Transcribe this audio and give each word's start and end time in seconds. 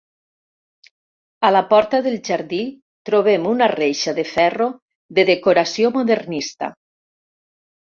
A 1.49 1.51
la 1.55 1.61
porta 1.73 1.99
del 2.07 2.17
jardí 2.29 2.61
trobem 3.11 3.45
una 3.51 3.69
reixa 3.75 4.15
de 4.21 4.27
ferro 4.31 4.71
de 5.21 5.29
decoració 5.31 5.95
modernista. 6.01 6.75